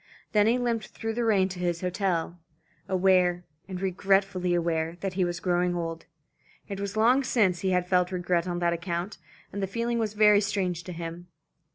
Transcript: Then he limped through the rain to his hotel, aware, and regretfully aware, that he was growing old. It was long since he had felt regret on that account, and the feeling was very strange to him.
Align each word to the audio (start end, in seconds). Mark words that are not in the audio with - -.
Then 0.31 0.47
he 0.47 0.57
limped 0.57 0.87
through 0.87 1.13
the 1.13 1.23
rain 1.23 1.47
to 1.49 1.59
his 1.59 1.81
hotel, 1.81 2.39
aware, 2.89 3.43
and 3.67 3.79
regretfully 3.79 4.55
aware, 4.55 4.97
that 5.01 5.13
he 5.13 5.23
was 5.23 5.39
growing 5.39 5.75
old. 5.75 6.07
It 6.67 6.79
was 6.79 6.97
long 6.97 7.23
since 7.23 7.59
he 7.59 7.69
had 7.69 7.87
felt 7.87 8.11
regret 8.11 8.47
on 8.47 8.57
that 8.57 8.73
account, 8.73 9.19
and 9.53 9.61
the 9.61 9.67
feeling 9.67 9.99
was 9.99 10.15
very 10.15 10.41
strange 10.41 10.83
to 10.85 10.91
him. 10.91 11.27